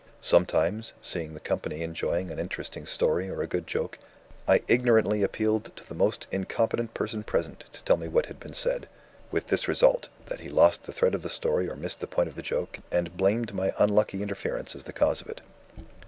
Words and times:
Sometimes, 0.23 0.93
seeing 0.99 1.35
the 1.35 1.39
company 1.39 1.81
enjoying 1.83 2.31
an 2.31 2.39
interesting 2.39 2.87
story 2.87 3.29
or 3.29 3.43
a 3.43 3.47
good 3.47 3.67
joke, 3.67 3.99
I 4.47 4.63
ignorantly 4.67 5.21
appealed 5.21 5.71
to 5.75 5.85
the 5.87 5.93
most 5.93 6.25
incompetent 6.31 6.95
person 6.95 7.21
present 7.21 7.65
to 7.71 7.83
tell 7.83 7.97
me 7.97 8.07
what 8.07 8.25
had 8.25 8.39
been 8.39 8.55
said 8.55 8.89
with 9.29 9.49
this 9.49 9.67
result, 9.67 10.09
that 10.25 10.39
he 10.39 10.49
lost 10.49 10.85
the 10.85 10.91
thread 10.91 11.13
of 11.13 11.21
the 11.21 11.29
story 11.29 11.69
or 11.69 11.75
missed 11.75 11.99
the 11.99 12.07
point 12.07 12.29
of 12.29 12.35
the 12.35 12.41
joke, 12.41 12.79
and 12.91 13.15
blamed 13.15 13.53
my 13.53 13.73
unlucky 13.77 14.23
interference 14.23 14.75
as 14.75 14.85
the 14.85 14.91
cause 14.91 15.21
of 15.21 15.27
it. 15.29 15.41